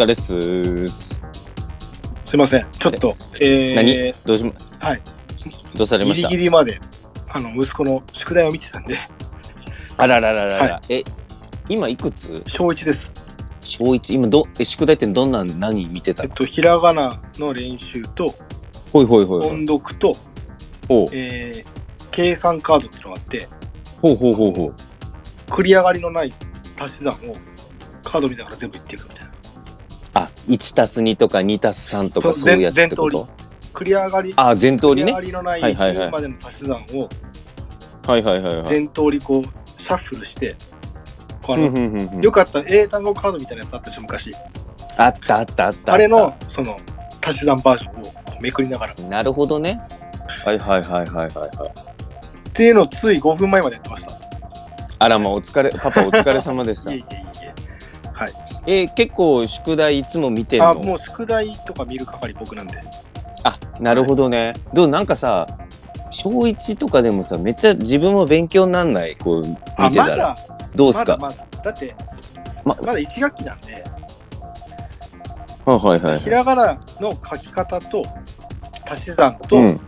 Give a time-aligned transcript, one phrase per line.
[0.00, 1.26] 疲れっすーす。
[2.24, 2.66] すいません。
[2.72, 4.14] ちょっと、えー、何？
[4.24, 5.02] どうしま、はい。
[5.76, 6.28] どうされまギリした？
[6.30, 6.80] ギリまで、
[7.28, 8.98] あの、息子の宿題を見てたんで、
[9.98, 11.04] あららららら、はえ、
[11.68, 12.42] 今いくつ？
[12.48, 13.12] 小一です。
[13.60, 16.30] 小一今ど、え、宿題ってどんな、何見てたの？
[16.30, 18.34] えっと、ひらがなの練習と、
[18.94, 19.46] ほいほいほい。
[19.46, 20.16] 音読と、
[20.88, 23.48] ほうえー、計算カードっていうのがあって、
[24.00, 24.74] ほうほうほうほう。
[25.50, 26.32] 繰り上がりのない
[26.78, 27.34] 足し算を
[28.02, 29.29] カード見ながら全部言っていくみたいな。
[30.14, 33.28] あ、1たす2とか2たす3とかそういうやつってこ全と
[33.72, 35.32] 繰り上がり、あ、全通りね繰り上が。
[35.32, 37.08] りのないはいはいはい10までの足し算を
[38.06, 38.68] はいはいはいはい。
[38.68, 40.56] 全通りこう、シャッフルして、
[41.42, 44.32] このよかった英単語カードみたいなやつあったでしょ、昔。
[44.96, 45.94] あったあったあった。
[45.94, 46.78] あれの、その、
[47.24, 48.02] 足し算バージョン
[48.36, 48.92] をめくりながら。
[48.92, 49.80] っなるほどね。
[50.44, 52.50] はいはいはいはいはいはい。
[52.52, 54.12] ていうのをつい5分前までやってました。
[54.98, 57.04] あらまあお疲れ、パパお疲れ様でした い
[58.66, 58.82] え。
[58.84, 62.82] ー結構宿題いつも見てんあ、のもう宿題とか見る係僕なんで。
[63.44, 64.52] あなるほどね。
[64.74, 65.46] どうなんかさ
[66.10, 69.16] 小一とかでもさめっちゃ自分も勉強になんない？
[69.16, 69.44] こう
[69.76, 70.36] あ、見てたらまだ、
[70.74, 71.62] どうすか、まだまだ。
[71.62, 71.94] だって、
[72.64, 73.84] ままだ1学期なんで、
[75.64, 78.02] はいはいはいひらがなの書き方と、
[78.90, 79.80] 足し算とうん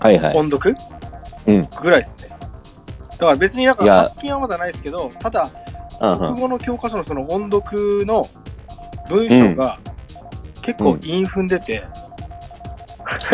[0.00, 0.74] はいはい音読、
[1.46, 2.28] うんぐらいですね。
[3.10, 5.48] だから別になんか発見はまだないですけど、ただ、
[6.00, 8.28] 国語の教科書のその音読の
[9.08, 9.78] 文章が
[10.62, 11.84] 結構韻踏んでて、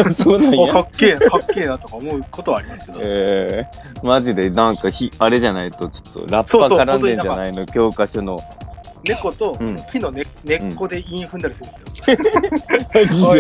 [0.13, 7.67] そうなんあかやっけえな、かっけえなとか思うことはありますけど、えー、マジでなんかひあれじゃないとちょっとラッパ絡んでんじゃないの？
[7.67, 8.39] 教科書の
[9.08, 9.77] 猫とうん。
[9.91, 13.33] 木の根根っこで韻踏んだりするんですよ。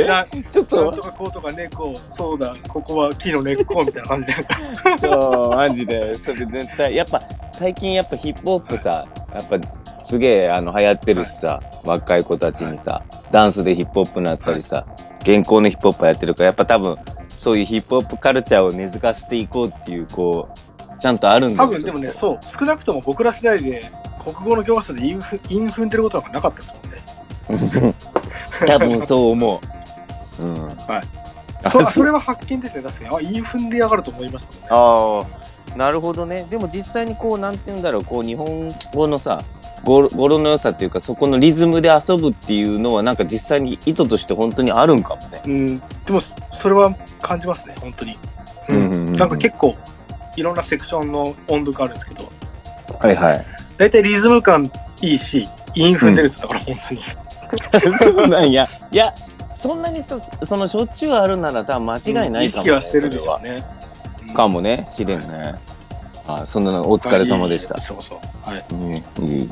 [0.50, 0.92] ちょっと。
[0.92, 4.34] とかこうとか猫、そうだ、ここは木の根っこみたいな感じで。
[4.98, 6.14] ちょマジで。
[6.14, 9.58] それ絶対やっぱ最近やっぱヒップホップさやっぱ
[10.02, 14.84] すげえあの流行ってるしさ、若い子たちにさダンスでヒップホップになったりさ、
[15.20, 16.96] 現行のヒップホップやってるからやっぱ多分
[17.38, 23.90] そういうヒップホップカルチャーを根付かせていこうっていうこうちゃんとあるんだよ多分でもね、そう、少なくとも僕ら世代で
[24.24, 26.72] 国語の教科書で韻踏韻踏んでることなんかなかったです
[27.52, 27.94] もんね。
[28.66, 29.60] 多分そう思
[30.38, 30.42] う。
[30.42, 30.66] うん。
[30.66, 31.22] はい
[31.64, 33.28] あそそそれは発見ですね、確かに。
[33.28, 34.66] あ、韻踏んでやがると思いましたね。
[34.70, 35.22] あ
[35.74, 36.44] あ、なるほどね。
[36.50, 39.42] でも実際にこう、なんて言うんだろう、こう、日本語のさ、
[39.84, 45.42] 語呂語呂の良さっていうか、そこのリズムで遊ぶっていうのは、なんか実際に意図として本当にあるんかもね。
[45.44, 46.20] うん、でも
[46.60, 48.18] それは感じますね、本当に。
[48.68, 49.76] うんうんうんうんなんか結構、
[50.36, 52.32] いろんなセクションの音読あるんですけど、
[52.98, 53.46] はいはい。
[53.82, 54.70] 大体リズム感
[55.00, 55.44] いいし、
[55.74, 57.02] 韻踏んでるんですよ、だから本当に。
[57.98, 58.68] そうなんや。
[58.92, 59.12] いや、
[59.56, 63.64] そんなにさ、そのしょっちゅうあるなら多分間違いないかも、ね意識はしてるでしょうね。
[64.34, 65.56] かもね、知れんね。
[66.28, 67.82] あそんなのお疲れ様でした。
[67.82, 68.18] そうそう。
[68.48, 68.74] はい。
[68.74, 69.48] ね、い。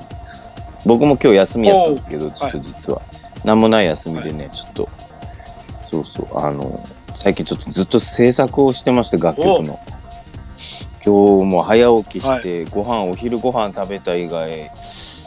[0.86, 3.02] 僕も今日休みやったんですけど、ちょっと実は、
[3.44, 4.88] 何もない休みでね、ちょっと、
[5.84, 6.86] そうそう、あの、
[7.16, 9.80] 最近ちょっとずっと制作をしてまして、楽曲の。
[11.04, 14.70] 今日も早起きして、ご飯、お昼ご飯食べた以外、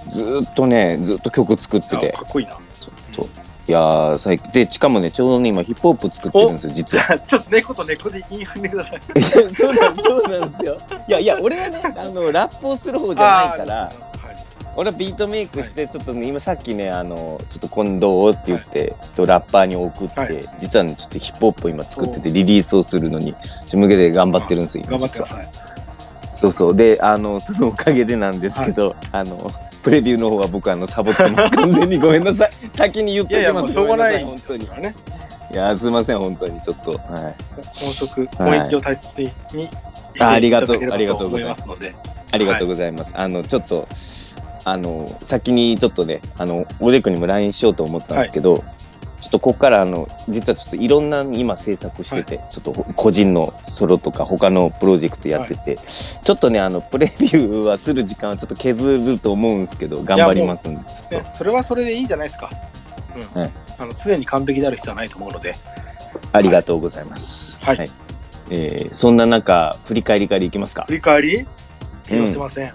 [0.10, 2.54] ずーっとね、ずっと曲作ってあて、かっこいいな。
[2.80, 3.30] ちょっと、
[3.68, 7.18] いやー、最近、で、しかもね、ちょうどね、今ヒップホップ作ってるんですよ、実は。
[7.18, 8.94] ちょっと猫と猫で韻踏んでください。
[9.18, 10.78] いやそうなんそうなんですよ。
[11.08, 13.92] いやいや、俺はね、あの、ラップをする方じゃないから、
[14.76, 20.50] 俺はビートメイクしてちょっとね今さっきねあのちょっと今度って言ってちょっとラッパーに送って、はい。
[20.58, 26.36] 実はねちょっとヒップホップを今作っててリリースをするのにちょっと向けて頑張ってるんですよ今実は頑張ってください。
[26.36, 26.76] そうそう。
[26.76, 29.52] であのそのおかげでなんですけど、あの
[29.84, 32.00] プレビューの方は僕あのサボってます 完全に。
[32.00, 32.52] ごめんなさい。
[32.72, 34.58] 先に言っときいやいや、もうますしょうがないごめんなさい。
[34.58, 34.82] 本当に。
[34.82, 34.96] ね。
[35.52, 36.60] いやすいません本当に。
[36.62, 37.00] ちょっとはい。
[37.86, 39.70] 音速、はい音域を大切にに
[40.20, 40.78] あありがとう。
[40.92, 41.64] ありがとうございます。
[41.66, 41.96] 思ので。
[42.32, 43.14] ありがとうございます。
[43.16, 43.88] あの、ちょっと、
[44.66, 48.58] あの、先にちょっとね、あの、おでくにも LINE しようと思ったんですけど、
[49.20, 61.16] ちょっとここからあの、実はちょっといろんな今制作してて、ちょっと個人のソロとか他のプロジェクトやってて、ちょっとね、あの、プレビューはする時間はちょっと削ると思うんですけど、頑張りますんで、ちょっと。
[61.20, 62.50] ね、それはそれでいいんじゃないですか？
[63.36, 63.42] うん。
[63.42, 65.56] はいあの常に完璧である必要はないと思うので。
[66.32, 67.60] ありがとうございます。
[67.64, 67.90] はい
[68.52, 70.84] えーそんな中、振り返りからいきますか？
[70.88, 71.48] 振り返り？
[72.08, 72.72] 広瀬ません。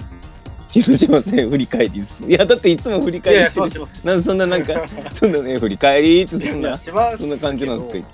[0.68, 2.24] 広島戦振り返りです。
[2.24, 3.78] いや、だっていつも振り返りしてるし。
[4.04, 6.78] なんでそんななんか、そんなね、振り返りってそんな。
[6.78, 8.06] そんな感じなんですか？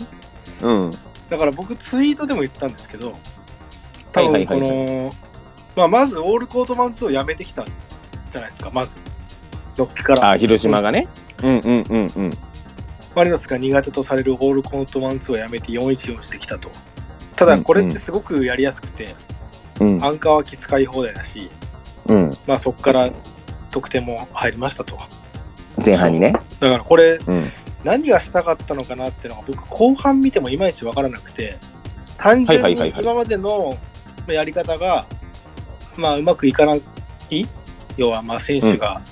[0.62, 0.90] うん。
[1.30, 3.16] だから僕ツイートでも言ったんですけど、
[4.12, 5.12] 多分こはいはいはいの、
[5.74, 8.96] まあまずオールコートマン2をやめてきたじゃないですか、まず。
[9.76, 10.30] ロッキから。
[10.30, 11.08] あ、広島がね。
[11.42, 12.30] うんうんうんうん。
[13.16, 16.70] マリノスが苦手とされるオールコートマン2をやめて414してきたと。
[17.34, 19.16] ただこれってすごくやりやすくて、
[19.80, 21.63] うんアンカーはキ使い放題だし、うん
[22.46, 23.10] まあそこから
[23.70, 24.98] 得点も入りましたと。
[25.84, 26.32] 前半にね。
[26.32, 27.50] だからこれ、うん。
[27.82, 31.58] 何がしたかったのかなっていうのが、僕、後半見てもいまいちわからなくて、
[32.16, 33.76] 単純に今までの
[34.26, 35.04] やり方が、
[35.96, 36.82] まあ、うまくいかない、
[37.96, 39.02] 要は、まあ、選手が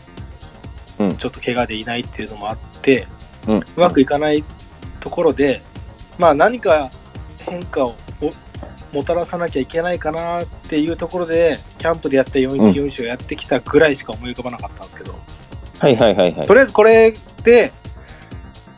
[0.98, 3.06] うんうんちょっと怪我でいないっていうのもあって、
[3.46, 3.58] うん。
[3.58, 4.44] うまくいかない
[5.00, 5.62] ところで、
[6.18, 6.90] まあ、何か
[7.40, 8.01] 変化をお
[8.92, 15.14] もたらさなきゃいけないかなっていうところで、キャンプでやった4141をやってきたぐらいしか思い浮かばなかったんですけど、
[15.78, 16.54] はいはいはいはいと。
[16.54, 17.72] りあえずこれで、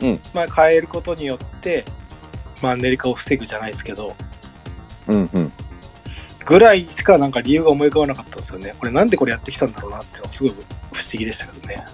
[0.01, 1.85] うんまあ、変えることによって、
[2.61, 4.15] マンネリ化を防ぐじゃないですけど、
[5.07, 5.51] うんうん。
[6.45, 8.75] ぐらいしかなんか理由が思い浮かばなかったんですよね。
[8.79, 10.63] これなんでこれやってきたんだろうなっていうのがすごい不思
[11.13, 11.85] 議でしたけどね。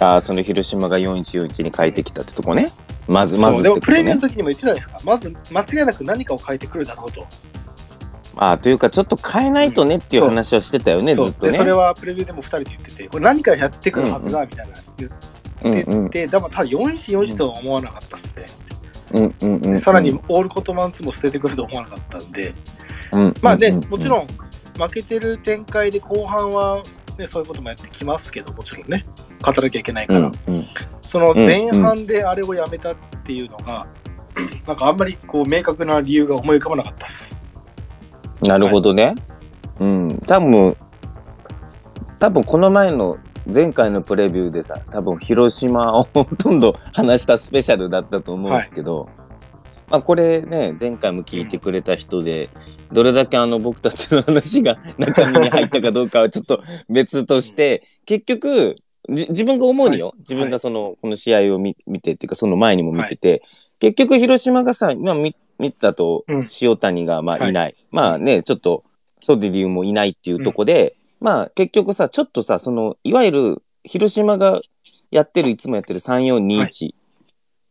[0.00, 2.72] ああ、その広島が4141に変えてきたってとこね。
[3.06, 4.20] まず、まずそうでもプレミアの。
[4.20, 5.10] 時にも言ってたじゃないですか。
[5.10, 7.26] まず間違いなく何かを変えてくるだろうと。
[8.36, 11.52] ああ、というか、ちょっと変えないとねっていう話をしてたよね、そうずっとね。
[11.52, 15.32] でそれはプレビューでも2人で言ってて、これ何かやってくるはずだみたいな言って
[15.64, 18.46] うんうんて、でもただ4-4とは思わなかったですね。
[19.12, 19.80] うんうんうんうん。
[19.80, 22.54] さらにオールコトマン2も捨ててくると思わなかったんで、
[23.12, 24.26] うん、まあね、うんもちろん
[24.78, 26.82] 負けてる展開で後半は、
[27.18, 29.04] ね、そういうこともやってきますけど、もちろんね、
[29.42, 30.66] 勝たなきゃいけないから、うんうん。
[31.02, 33.86] その前半であれをやめたっていうのが、
[34.66, 37.36] なんかあんまりこう明確な理由が思い浮かばなかったです。
[38.46, 39.14] なるほどね。
[39.78, 40.18] うん。
[40.26, 40.76] 多分、
[42.18, 43.18] 多分この前の
[43.52, 49.08] 前回のプレビューでさ、多分広島をほとんど話したスペシャルだったと思うんですけど、
[49.88, 52.50] まあこれね、前回も聞いてくれた人で、
[52.92, 58.76] どれだけあの僕たちの話が中身に入ったかどうかはちょっと別として、結局、
[59.08, 60.18] じ自分が思うによ、はい。
[60.20, 63.42] 自分がその、この試合を見見てっていうか、その前にも見てて、
[63.78, 67.50] 結局広島がさ、今見見たとうん、塩谷がまあはい。
[67.50, 67.76] いない。
[67.90, 68.84] まあね、ちょっと、
[69.20, 74.60] ソディリュウもいないっていうとこで、まあ結局さ、ちょっとさ、その、いわゆる広島が
[75.10, 76.94] やってる、いつもやってる3421、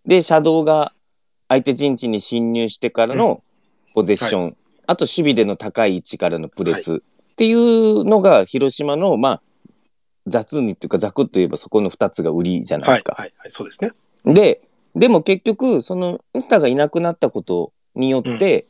[0.05, 0.93] で、シャドウが
[1.47, 3.43] 相手陣地に侵入してからの
[3.93, 4.57] ポゼッション、
[4.87, 6.99] あと守備での高い位置からのプレス、っ
[7.35, 9.41] ていうのが広島の、まあ、
[10.27, 13.15] 雑にっていうか、ざくっと言えばそこの2つが売りじゃないではいすか。
[13.17, 13.91] はいはい、そうですね。
[14.25, 14.61] で、
[14.95, 18.67] でも結局、そのミスターがいなくなったことによって、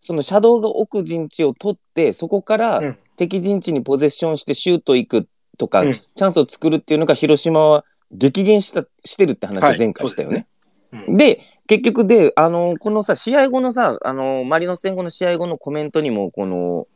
[0.00, 5.28] そのシャドウが置く陣地を取って、そこからうん敵陣地にポゼッションしてシュート行く
[5.58, 10.46] とか、うんチャンスを作るっていうのが広島は激減したしてるって話はいを前回したよね。
[10.92, 16.88] うんで、結局で、あの、このさ、試合後のさ、あの、マリノス戦後の試合後のコメントにも、この、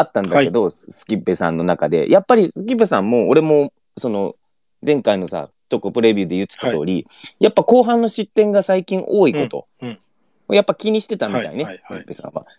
[0.00, 4.34] あったんだけど、スキッペさんの中で、やっぱりスキッペさんも、俺も、その、
[4.84, 7.06] 前回のさ、とこプレビューで言ってた通り、
[7.38, 9.98] やっぱ後半の失点が最近多いこと、うん
[10.52, 12.04] やっぱ気にしてたみたいね、はいはいはい。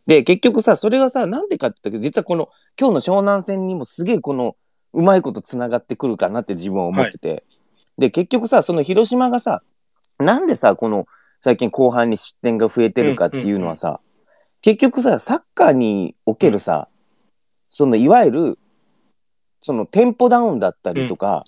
[0.07, 2.47] で、結局さ、それがさ、なんでかって言ったけど、実はこの、
[2.79, 4.55] 今日の湘南戦にもすげえこの、
[4.93, 7.43] うまいことつながってくるかなって自分は思ってて、
[7.97, 9.61] で、結局さ、その広島がさ、
[10.19, 11.05] なんでさ、この、
[11.41, 13.99] 最近後半に失点が増えてるかっていうのはさ、
[14.61, 16.87] 結局さ、サッカーにおけるさ、
[17.73, 18.59] そのいわゆる、
[19.61, 21.45] そのテンポダウンだったりとか、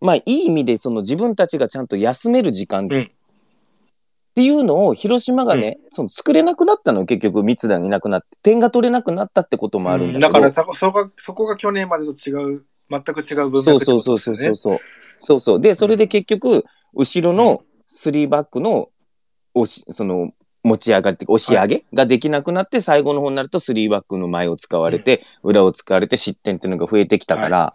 [0.00, 3.10] まあいい意味でその自分たちがちゃんと休める時間っうん
[4.34, 10.32] ていうのを広島がね、その作れなくなったの結局三田がいなくなって、点が取れなくなったってこともあるんだけど。
[10.32, 14.78] だからそこそこがそこが去年までと違う、全く違う文そう脈そうそうそうそうそう。
[15.18, 15.60] そうそう。
[15.60, 18.90] で、それで結局、後ろの3バックの
[19.54, 20.30] 押し、その、
[20.62, 27.74] 持ち上がって、押し上げができなくなって、最後の方になると3バックの前を使われて、裏を使われて失点っていうのが増えてきたから、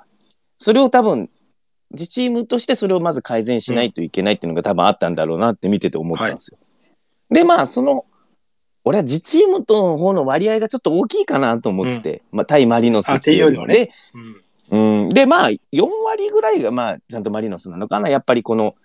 [0.57, 1.29] それを多分、
[1.91, 6.57] 自チームとしてそれをまず改善しないといけないっていうのが多分あったんだろうなって見てて思ったんですよ。
[7.29, 8.05] で、まあ、その、
[8.83, 13.51] 俺は自チームとの方の割合がちょっと大きいかなと思ってて、まあ、対マリノスっていう。
[13.51, 13.91] ので、
[14.71, 15.03] うん。
[15.03, 15.59] うん、で、まあ、4
[16.03, 18.09] 割ぐらいが、まあ、ちゃんとマリノスなのかな。
[18.09, 18.75] やっぱりこの、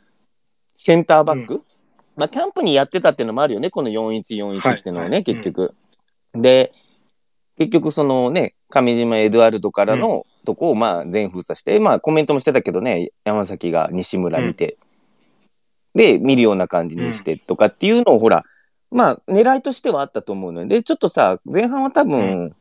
[0.76, 1.64] センターバック、
[2.18, 3.70] まあ、キャンプにやってたっていうのもあるよね。
[3.70, 5.10] この4141っていうのはね、はい。
[5.10, 5.74] はい結局。
[6.34, 6.72] で、
[7.56, 14.78] 結局そのね、上島エドワルドからのとこを、まあ、全封鎖して、まあ、コメントもしてたけどね、山崎が西村見て、
[15.94, 18.44] で、見るような感じにしてとかっていうのを、ほら、
[18.90, 22.54] まあ、狙いとしてはあったと思うので、で、ちょっとさ、前半は多分、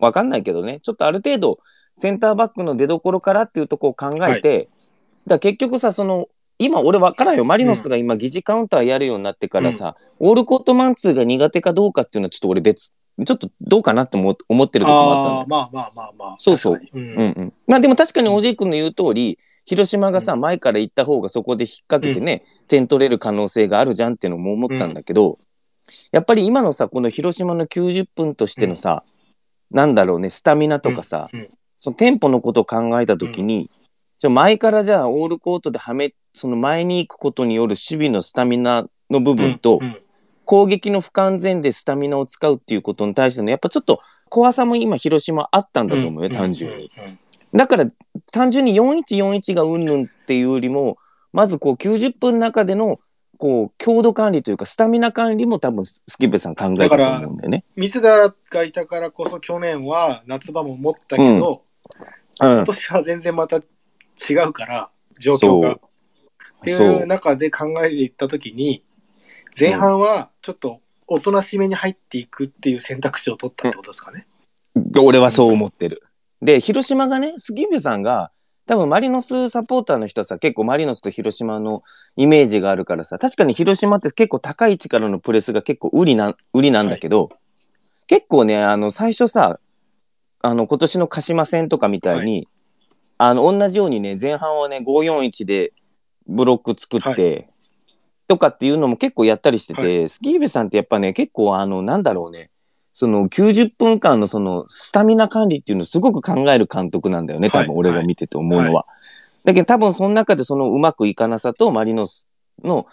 [0.00, 1.60] わかんないけどね、ちょっとある程度、
[1.96, 4.70] センターバックの出所からっていうとこを考えて、だか
[5.36, 6.28] ら結局さ、その、
[6.58, 7.44] 今俺わからんよ。
[7.44, 12.92] マリノスが今疑似カウンターやるようになってからさ、オールコートマンツーが苦手かどうかっていうのはちょっと俺別、
[13.24, 16.34] ちょっとどうかなって思思ってるとこもあったんだよああ、まあまあまあまあ。
[16.38, 16.80] そうそう。
[16.92, 17.00] うん。
[17.00, 17.52] うんうん。
[17.66, 25.38] まあでも確かにおじい君の言う通り、広島がさ、前から行った方がそこで引っ掛けてね、点取れる可能性があるじゃんっていうのも思ったんだけど、
[26.10, 29.04] やっぱり今のさ、この広島の90分としてのさ、
[29.70, 31.40] なんだろうね、スタミナとかさ、うん。
[31.40, 31.48] うん。
[31.76, 33.70] そのテンポのことを考えたときに、
[34.18, 40.02] じゃあ前からじゃあオールコートではめ、その前に行くことによる守備のスタミナの部分と、うんうん
[40.48, 46.90] 攻撃の不完全でスタミナを使うっていうことに対しての、やっぱちょっと怖さも今広島あったんだと思うよ、単純に。。
[46.96, 47.18] うんうんうん
[47.54, 47.86] だから
[48.32, 50.98] 単純に4141がうんぬんっていうよりも、
[51.32, 53.00] まずこう90分の中での
[53.38, 57.64] こう強度管理というかスタミナ管理も多分スキップさん考えたと思うんだよね。
[57.76, 61.62] 水田がいたからこそ去年は夏場も持ったけど、
[62.40, 62.64] うん今。
[62.66, 65.78] 年は全然また違うから、状況が。
[66.58, 68.84] ってそいうう中で考えていったときに、
[69.58, 74.26] 前半はちょっとおとなしめに入っていくっていう選択肢を取ったってことですかね。
[75.00, 76.02] 俺はそう思ってる。
[76.42, 78.30] で、広島がね、スキップさんが、
[78.66, 81.82] 多分マリノスサポーターの人はさ、結構マリノスと広島の
[82.16, 87.30] イメージがあるからさ、確かに広島って結構高い位置からのプレスが結構売りな、売りなんだけど、
[88.06, 89.58] 結構ね、あの、最初さ、
[90.42, 92.46] あの、今年の鹿島戦とかみたいに、
[93.16, 95.72] あの、同じようにね、前半はね、541で
[96.28, 97.48] ブロック作って、
[98.26, 102.50] とかっていうのも結構やったりしてて、はスキーベさんってやっぱね、結構あの、なんだろうね、
[102.92, 108.86] その90分間のそのスタミナ管理っていうのをすごく考える監督なんだよね、多はい分俺が見てて思うのは。
[109.44, 112.28] だけど多分その中でそのうまくいかなさとマリノス
[112.62, 112.86] の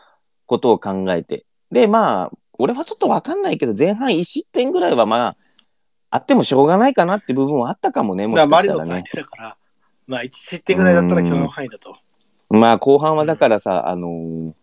[0.45, 1.45] ことを考えて。
[1.71, 5.37] で、まあ、俺はちょっとわかんないけど、前半1失点ぐらいはまあ、
[6.11, 9.11] あってもしょうがないかなって部分はあったかもね、もしかしたらねマリノス相。
[9.11, 9.57] 手だから、
[10.07, 11.97] まあ1失点ぐらいだったら許容範囲だと。
[12.49, 14.53] まあ後半はだからさ、あのー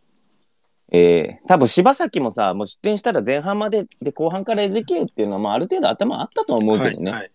[0.95, 7.11] えー、多分柴崎もさ、もう失点したら前半までで後半からエゼキエルっていうのは、まあある程度頭あったとは思うけどね。
[7.11, 7.31] はいはい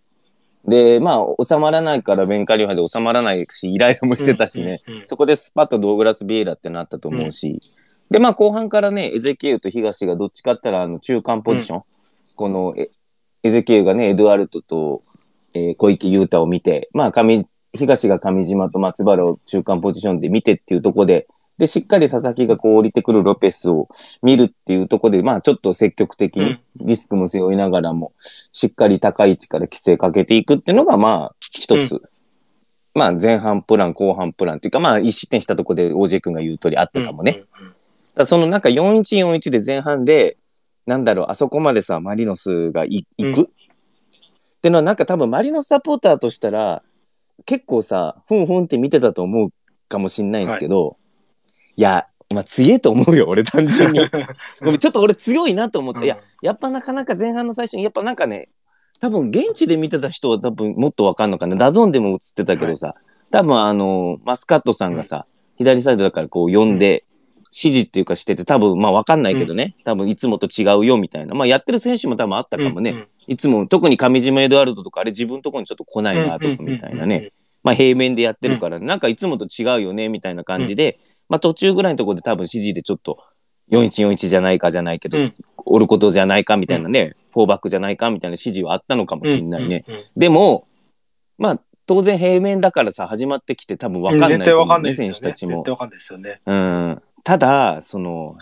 [0.68, 4.82] で、まあ収まらないからベンカリオハで収まらないし、イライラもしてたしね。。
[4.86, 7.62] うんうんうんそこでスパッとドーグラス・ビエイラってなったと思うし、
[8.10, 11.84] で、まあ後半からね、エゼキエルと東がどっちかったらあの中間ポジション、
[12.36, 12.90] このエ
[13.44, 15.04] エゼキエルがね、エドワルトと、
[15.54, 17.40] えー小池優太を見て、まあ上、
[17.74, 23.88] 東が上島と松原を中間ポジションで見てっていうところで、で、しっかり佐々木がこう降りてくるロペスを
[24.22, 32.02] 見るっていうところで、まあちょっと積極的にリスクも背負いながらも、しっかり高い位置から規制かけていくっていうのが、まあ一つ、
[32.94, 37.44] まあ前半プラン、後半プランっていうか、まあ一失点したところで OJ 君が言う通りあったかもね。。
[38.26, 40.38] そのなんか4141で前半で、
[40.86, 43.44] なんだろう、あそこまでさ、マリノスがい行く、うん。
[43.44, 43.48] っ
[44.62, 46.84] てのはなんか多分マリノスサポーターとしたら、
[47.46, 49.50] 結構さ、ふんふんって見てたと思う
[49.88, 50.98] かもしんないんですけど、
[51.76, 54.00] い、や、まあ強えと思うよ、俺単純に。
[54.60, 58.50] ごめんちょっと俺強いなと思って、いや、やっぱなかなか前半の最初に、やっぱなんかね、
[59.00, 61.56] 多分現地で見てた人は多分もっとわかんのかな。
[61.56, 62.96] DAZN でも映ってたけどさ、
[63.32, 65.26] 多分あの、マスカットさんがさ、
[65.58, 67.04] 左サイドだからこう呼んで、
[67.48, 71.34] 指示っていうかしてて、多分まあわかんないけどね、多分いつもと違うよみたいな。
[71.34, 73.08] まあやってる選手も多分あったかもね。
[73.28, 77.32] いつも、特に上島、エドゥアルドとか、あれ自分とこにちょっと来ないなとかみたいなね。。
[77.64, 83.20] まあ平面でやってるから、なんかいつもと違うよねみたいな感じで、まあ途中ぐらいのところで多分指示でちょっと、
[83.72, 85.30] 4141じゃないかじゃないけど、うん
[85.70, 89.84] おることじゃないかみたいなね、フォーバックじゃないかみたいな指示はあったのかもしんないね。。
[90.16, 90.66] でも、
[91.38, 94.94] まあ、当然平面だからさ、始まってきて多分分かんないと思うんね。
[94.94, 95.64] 選手たちも絶。
[95.66, 96.40] 対わかんないですよね。
[96.46, 97.02] うん。
[97.26, 98.38] ただ、その、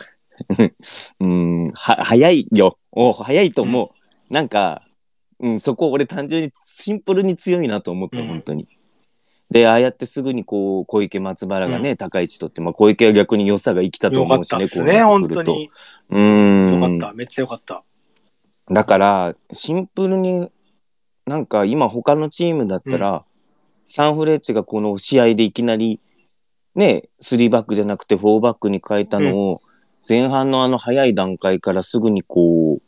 [1.20, 2.78] うん、は、早いよ。
[2.92, 3.90] お早いと思う。
[4.30, 4.84] なんか、
[5.40, 8.68] うん、そこ俺単純にシンプルに強いなと思った、うん本当に。
[9.52, 15.56] で、ああやってすぐにこう、小池松原がね、高い位置取って、まあ小池は逆に良さが生きたと思うしたね、こうなって本当くると。
[15.56, 15.70] に。
[16.10, 16.82] うーん。
[16.82, 17.84] よかった、めっちゃよかった。
[18.72, 20.52] だから、シンプルに、
[21.28, 23.24] なんか今他のチームだったら、
[23.88, 26.00] サンフレッチェがこの試合でいきなり、
[26.74, 29.62] ね、3バックじゃなくて4バックに変えたのを、
[30.08, 32.82] 前半のあの早い段階からすぐにこう、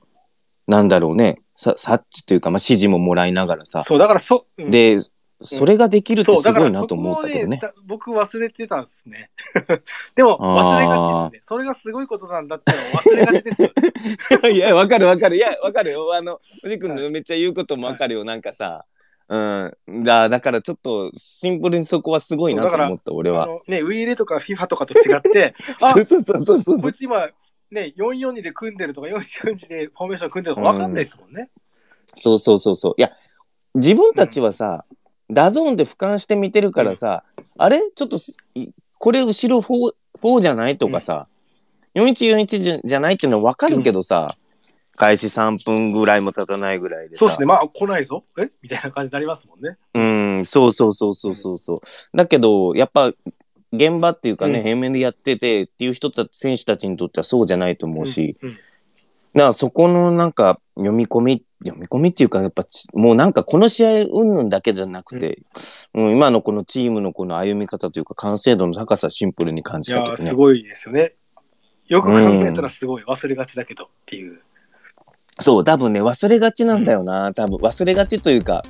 [0.68, 4.98] なんだろうね、さ察知というか、まあ、指示ももらいながらさ、そう、だからそ、うんで、
[5.42, 7.60] それができるってすごいなと思ったけどね。
[7.62, 9.30] そこを僕忘れてたんですね。
[10.16, 11.48] でも、忘れがちですね。
[11.48, 14.50] それがすごいことなんだって忘れがちです。
[14.52, 15.36] いや、わかるわかる。
[15.36, 16.14] いや、わかるよ。
[16.16, 18.24] あの、おじくんはのめっちゃ言うこともわかるよ。
[18.24, 18.86] なんかさ、
[19.30, 20.04] うん。
[20.04, 23.48] だだからちょっとシンプルにそこはすごいなと思った、俺は。
[23.68, 27.30] ね、ウイイレとか FIFA とかと違って、 あそうそうそうそうそうこいつ今、
[27.72, 31.50] ね、442で組んでるとか、442でフォーメーション組んでるとか分かんないですもんね。
[32.16, 32.94] そうそうそうそう。
[32.98, 33.12] いや、
[33.76, 34.86] 自分たちはさ、
[35.30, 37.24] DAZN で俯瞰して見てるからさ、
[37.58, 37.82] あれ？
[37.94, 38.18] ちょっと
[38.98, 41.28] これ後ろ4、4じゃないとかさ、
[41.96, 44.36] 4141じゃじゃないっていうのは分かるけどさ、
[44.96, 47.20] 開始3分ぐらいも経たないぐらいでさ。
[47.20, 48.50] そうですね、まあ来ないぞ、え？
[48.62, 49.78] みたいな感じになりますもんね。
[49.94, 51.80] うん、そうそうそうそうそうそう。
[52.16, 53.12] だけど、やっぱ、
[53.74, 58.58] 現場っていうかね、うん平面でやっててっていう人たち、選手たちにとってはそうじゃないと思うし、うんうん
[59.38, 65.44] からそこのなんか読み込み、読み込みっていうか、やっぱちもうなんかこの試合云々だけじゃなくて、
[65.94, 70.36] うん、今のこのチームのこの歩み方というか完成度の高さシンプルに感じたけどねす。
[70.36, 71.14] ごいですよね。
[71.88, 74.42] よく考えたらすごい忘れがちだけどっていう。
[75.40, 77.34] そう、多分ね、忘れがちなんだよな。
[77.34, 78.64] 多分忘れがちというか、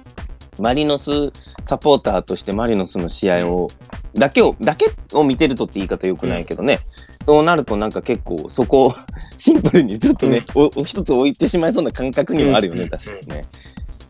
[0.62, 1.32] マリノス
[1.64, 3.68] サポーターとしてマリノスの試合を、
[4.16, 6.80] だけを、だけを見てるとって言い方よくないけどね。
[7.26, 8.96] そうなるとなんか結構そこを
[9.38, 13.46] シンプルにちょっとね、おお一つ置いてしまいそうな感覚にはあるよね、うん確かにね。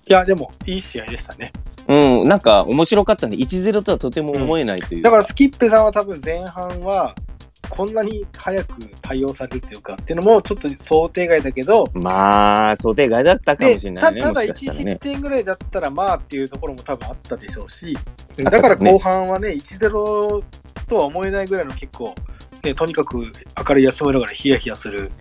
[0.07, 1.51] いや、でも、いい試合でしたね。
[1.87, 3.35] うん、なんか面白かったね。
[3.37, 7.15] 1-0とはとても思えないというだから、スキップさんは多分前半は、
[7.69, 14.21] こんなに早く対応されるっていうか、っていうのもちょっと想定外だけど、まあ、想定外だったかでもしれないね。
[14.21, 14.95] たただ1もしかしたら失ね。
[14.97, 17.97] 点ぐらいだったらまあっていうところも多分あったでしょうし、
[18.37, 20.43] だから後半はね、1-0
[20.87, 22.13] とは思えないぐらいの結構、
[22.63, 25.11] ね、とにかく明るい休めながらヒヤヒヤする、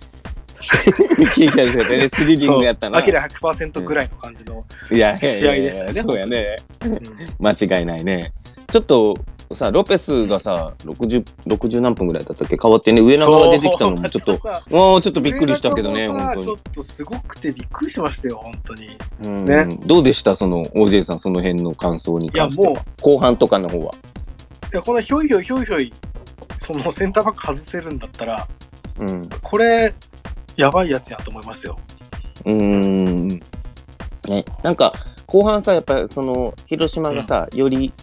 [1.37, 2.97] いやいやいやね スリリングやったな。
[2.97, 6.55] アキラ100%ぐらいの感じの、いやいやいやいや試合でしたねそうやね。
[6.85, 6.99] うん
[7.39, 8.33] 間違いないね。
[8.69, 9.15] ちょっと
[9.55, 12.57] さ、ロペスがさ、60、60何分ぐらいだったっけ？
[12.61, 14.39] 変わってね、上中が出てきたのもちょっと、
[14.69, 18.85] もうちょっとびっくりしたけどね、上中もさ本ちょっとすごくてびっくりしましたよ、本当に。
[18.85, 18.89] い
[19.21, 19.45] 当に。
[19.45, 20.35] ねうんどうでした？
[20.35, 22.73] その、OJ さん、その辺の感想に関しては。
[22.73, 23.91] や、も後半とかの方は。
[24.73, 25.93] や、このひょいひょいひょいひょい、
[26.59, 28.47] そのセンターバック外せるんだったら、
[28.99, 29.21] うん。
[29.41, 29.93] これ、
[30.57, 31.79] やばいやつやと思いますよ。
[32.45, 33.27] うーん。
[34.27, 34.93] ね、なんか、
[35.25, 37.93] 後半さ、やっぱりその、広島がさ、より、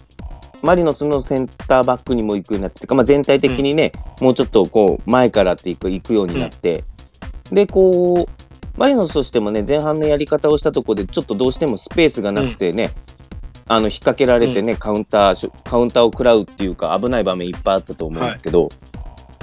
[0.65, 3.93] マリノスのセンターバックにも行くようになっててか、まあ、全体的にね、
[4.23, 6.85] もうちょっとこう、前からっていく、行くようになって、
[7.53, 12.93] で、こう、マリノスとしてもね、前半のやり方をしたところで、ちょっとどうしてもスペースがなくてね、
[13.67, 18.71] あの、引っ掛けられてね、カウンターし、カウンターを食らうっていうか、危ない場面いっぱいあったと思うんだけど、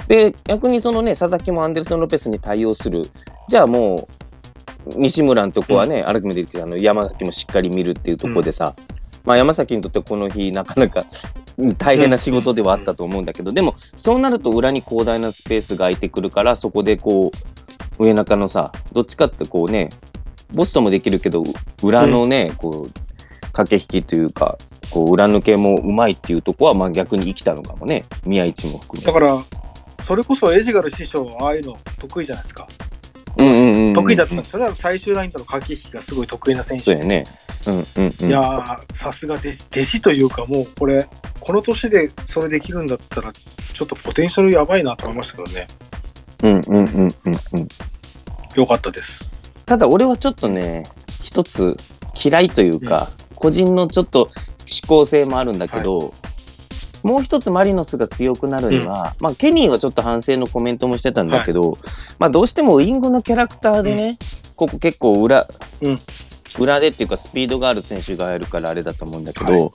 [0.08, 3.04] で、逆にそのね、佐々木もアンデルソン・ロペスに対応する、
[3.48, 8.74] じゃあもう、西村のとこはね、改めて言うけど、あの山崎もしっかり見るっていうところでさ、
[9.24, 11.04] まあ山崎にとってこの日、なかなか
[11.58, 17.30] うん大変な仕事ではあったと思うんだけど、でも、そうなると裏に広大なスペースが空いてくるから、そこでこ
[17.98, 19.90] う、上中のさ、どっちかってこうね、
[20.54, 21.44] ボストもできるけど、
[21.82, 24.58] 裏のね、こう、駆け引きというか、
[24.90, 29.42] こう裏抜けもうまいっていうとこは、まあ逆に生きたのかもね、宮市も含めだから、
[30.06, 32.66] それこそエジガル師匠はああいうの得意じゃないですか。
[33.36, 34.50] うんうんうんうん、得意だったんです。
[34.50, 36.82] それは最終ラインとの駆け引きがすごい得意な選手。
[36.82, 37.24] そうやね。
[37.66, 38.28] うんうんうん。
[38.28, 41.08] いやー、さすが弟子弟子というか、もうこれ、
[41.40, 45.66] この年でそれできるんだったら、ちょっとポテンシャルやばいなと思いましたけどね。
[46.42, 47.68] うんうんうんうんうん。
[48.54, 49.30] よかったです。
[49.64, 50.82] ただ俺はちょっとね、
[51.24, 51.76] 一つ
[52.22, 54.30] 嫌いというか、個人のちょっと思
[54.86, 56.12] 考性もあるんだけど、
[57.02, 61.76] もう一つマリノスが強くなるには、まあケニーはちょっと反省のコメントもしてたんだけど、
[62.18, 64.18] まあどうしてもウイングのキャラクターでね、
[64.56, 65.46] ここ結構裏、
[65.82, 65.98] うん。
[66.58, 69.70] 裏でっていうかスピードがある選手がやるからあれだと思うんだけど、は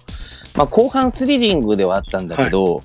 [0.55, 2.81] まあ後半スリリングではあったんだけど、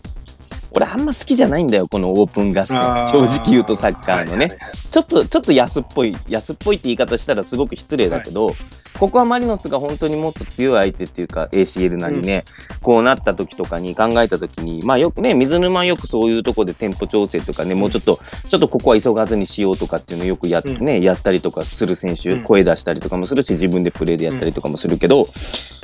[0.75, 2.77] 俺あんま好きじゃないんだよ、このオープン合戦。
[3.07, 4.31] 正直言うとサッカーのね。
[4.31, 4.59] はいはいはい。
[4.91, 8.55] ちょっと、ちょっと安っぽい、安っぽいって言い方したらすごく失礼だけど、
[8.99, 12.45] ここはマリノスが本当にもっと強い相手っていうか、ACL なりね、
[12.83, 20.85] こうなった時とかに考えた時に、まあよくね、水沼はよくそういうとこでテンポ調整とかね、もうちょっと、ちょっとここは急がずにしようとかっていうのをよくやっ,、うん。
[20.85, 22.45] ね、やったりとかする選手、うん。
[22.45, 25.27] 声出したりとかもするし、自分でプレーでやったりとかもするけど、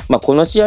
[0.09, 0.67] まあこの試合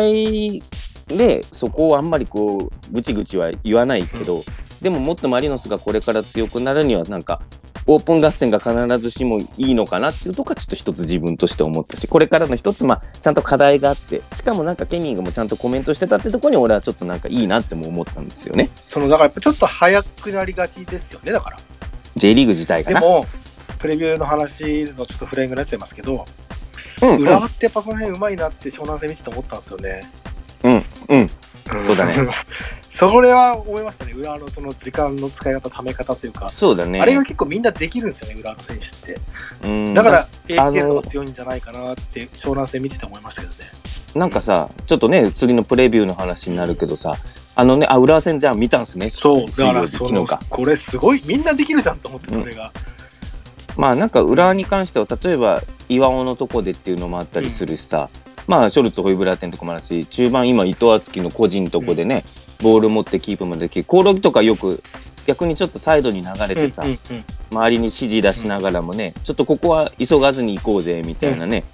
[1.18, 4.44] でそこをあんまりこう、ぐちぐちは言わないけど、
[4.82, 7.42] でももっとマリノスがこれから強くなるにはなんか
[7.88, 21.58] オープン合戦が必ずしもいいのかなっていうとこはちょっと一つ自分として思ったしこれからの一つまあちゃんと課題があってしかもなんかケニーがもちゃんとコメントしてたってところに俺はちょっとなんかいいなっても思ったんですよねそのだからやっぱちょっと早くなりがちですよね、だから。
[22.16, 23.26] J リーグ自体がなでも、
[23.80, 26.26] プレビューの話のちょっとフライングになっちゃいますけど、
[27.02, 30.02] うんうん浦和ってやっぱその辺うまいなって湘南戦見てて思ったんですよね。
[30.64, 31.30] うんうん。
[31.84, 32.18] そうだね。
[32.90, 37.02] それは思いましたね、浦和のその時間の使い方、ため方というか、そうだね。
[37.02, 39.22] あれが結構みんなできるんですよね、浦和の選手って。
[39.64, 39.94] うん。
[39.94, 40.28] だから
[40.62, 43.60] あの ACL が強いんじゃないかなって、湘南戦見てて思いましたけどね。
[44.14, 47.16] なんかさちょっとね次のプレビューの話になるけどさ
[47.56, 49.10] あのねあ浦和戦じゃあ見たんすね。
[49.10, 50.40] そう、だから昨日か。
[50.50, 52.72] これすごい、みんなできるじゃんと思って、それが。
[53.78, 58.10] まあなんか浦和に関しては例えば岩尾のとこでっていうのもあったりするしさ、
[58.52, 62.26] まあショルツホイブラーテンとかもあるし中盤今伊藤敦樹の個人とこでね、
[62.62, 64.84] ボール持ってキープまでできるコオロギとかよく
[65.26, 66.98] 逆にちょっとサイドに流れてさ、うんうん
[67.52, 71.66] 周りに指示出しながらもね、ちょっとここは急がずに行こうぜみたいなね、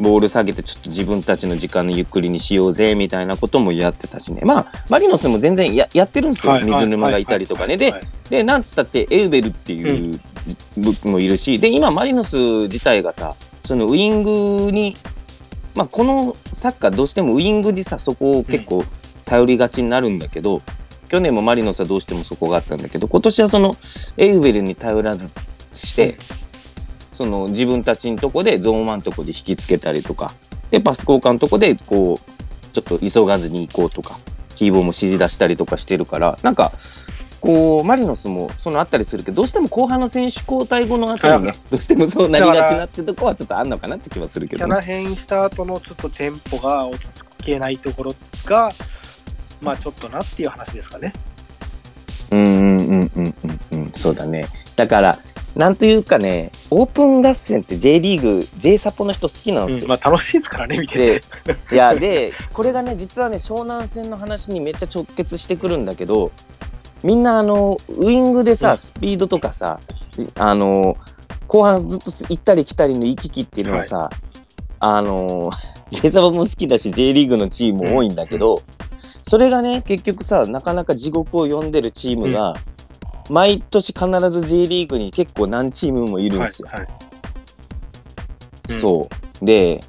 [0.00, 4.40] ボール下げてちょっと自分たちの時間のゆっくりにしようぜみたいなこともやってたしね。
[4.42, 10.18] まあマリノスも全然ややってるんですよ、はい水沼がいたりとかね、はいはいででなんつったってエウベルっていう
[11.04, 14.94] うもいるしで今マリノス自体がさそのウイングに
[15.74, 18.84] まあこのサッカーどうしてもウイングにさそこを結構
[19.24, 20.60] 頼りがちになるんだけど、
[21.08, 23.74] 去年もマリノスはどうしてもそこがあったんだけど今年はその
[24.16, 25.30] エウベルに頼らず
[25.72, 26.16] して、
[27.12, 30.32] その自分たちのとこでゾーン1のとこで引きつけたりとか
[30.70, 34.18] でパス交換のとこでこうちょっと急がずに行こうとか
[34.54, 36.72] キーボーも指示出したりとかしてるからなんか
[37.42, 47.06] こうマリノスもそのあったりするけどどうしても後半の選手交代後のあたりね、はいどうしてもそうなりがちなってとこはちょっとあんのかなって気はするけど、ねキャナ、編した後のちょっとテンポが落ち
[47.40, 48.70] 着けないところが、
[49.60, 51.12] まあちょっとなっていう話ですかね。
[52.30, 53.34] うんうんうんうん
[53.72, 55.18] うんうんそうだねだから
[55.54, 61.56] なんというかねオープン合戦って J リーグ J サポの人好きなんですよ、うんまあ楽しいですからね、見ててで。
[61.72, 66.32] いやで これがね実はね湘南戦の話にめっちゃ直結してくるんだけど
[67.04, 68.78] みんなあのウイングでさ、うん。
[68.78, 69.80] スピードとかさ
[70.36, 70.96] あの
[71.46, 74.08] 後半ずっと行ったり来たりの行き来っていうのはさ、
[74.80, 75.50] あの
[75.90, 78.60] J サポも好きだし J リーグのチームも多いんだけど、
[79.22, 82.54] それがね結局さなかなか地獄を呼んでるチームが、
[83.30, 86.68] 毎年必ず J リーグに結構何チームもいるんですよ。
[86.70, 86.88] はいはい。
[88.70, 88.80] うん。
[88.80, 89.08] そ
[89.40, 89.44] う。
[89.44, 89.80] で、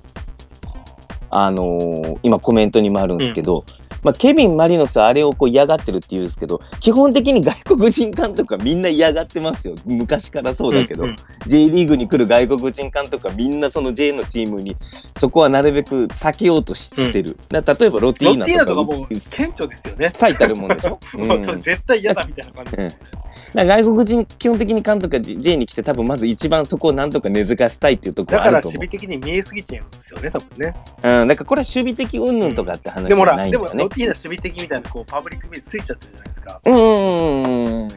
[1.30, 3.65] あのー今コメントにもあるんですけど、
[4.04, 9.76] まあ、ケビン・マリノスはあれをこう嫌がってるって言うんですけど、基本的に外国人監督はみんな嫌がってますよ。
[9.86, 14.78] 昔からそうだけど、うんうん J リーグに来る外国人監督はみんなその J のチームに、
[15.18, 17.38] そこはなるべく避けようとし,、うんてる。
[17.50, 20.10] だ例えばロティーナティーナとかもう顕著ですよね。
[20.13, 23.24] 最たるもんでしょ、 うん絶対嫌だみたいな感じですよね。
[23.54, 28.80] だから外国人、基本的に監督が J に来て、多分まず一番そこをなんとか根付かせたいっていうところだからはあると思う。
[28.80, 30.76] 守備的に見えすぎちゃうんですよね、多分ね。
[31.04, 33.93] うん、だからこれは守備的云々とかって話じゃないんだよねでもロッ。
[33.94, 36.62] ティーナ守備的みたいなこうパブリックビーズついちゃってるじゃないですか。
[36.66, 37.90] うんうんうんうんうん。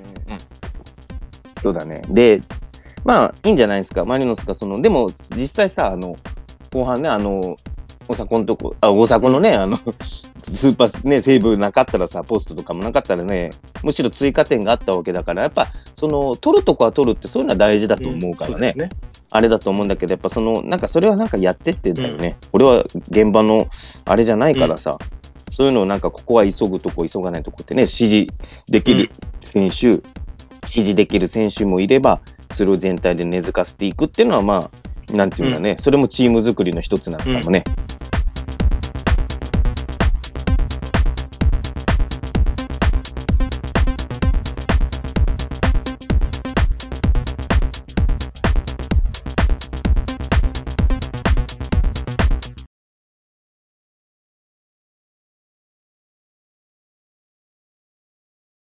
[1.62, 2.02] そうだね。
[2.08, 2.40] で、
[3.04, 4.04] まあいいんじゃないですか。
[4.04, 6.16] マリノスがその、でも実際さ、あの、
[6.72, 7.56] 後半ね、あの、
[8.08, 9.76] 大迫のとこ、あ、大迫のね、あの、
[10.38, 13.50] スーパーね、セーブなかったらさ、ポストとかもなかったらね、
[13.82, 18.56] むしろ追加点があったわけだから、やっぱ、その、取るとこは取るってそういうのは大事だと思うからね。
[18.56, 18.90] うですね。
[19.30, 22.36] あれだと思うんだけど、やっぱその、なんかそれはなんかやってってんだよね。
[22.52, 23.66] 俺は現場の
[24.04, 24.98] あれじゃないからさ、
[25.50, 28.26] そういうのをなんかここは急ぐとこ急がないとこってね、指示
[28.66, 30.02] できる選手、指
[30.64, 34.70] 示できる選手もいれば、それを全体で根付かせていくっていうのはま
[35.12, 37.64] あ、なんていうんだね、それもチーム作りの一つなのかもね。